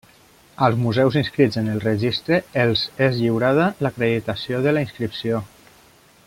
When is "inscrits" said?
1.19-1.59